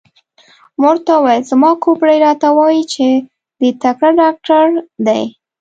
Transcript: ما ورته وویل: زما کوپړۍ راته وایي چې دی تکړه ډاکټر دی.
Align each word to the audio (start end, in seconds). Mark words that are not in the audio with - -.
ما 0.79 0.87
ورته 0.91 1.11
وویل: 1.15 1.43
زما 1.51 1.71
کوپړۍ 1.83 2.17
راته 2.27 2.47
وایي 2.57 2.83
چې 2.93 3.05
دی 3.59 3.69
تکړه 3.81 4.09
ډاکټر 4.21 4.65
دی. 5.07 5.23